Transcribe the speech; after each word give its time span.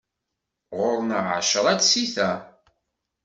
Ɣur-neɣ 0.77 1.25
ɛecra 1.33 1.73
tsita. 1.81 2.29